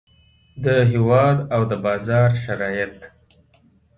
د 0.63 0.65
هیواد 0.91 1.37
او 1.53 1.61
د 1.71 1.73
بازار 1.85 2.29
شرایط. 2.43 2.97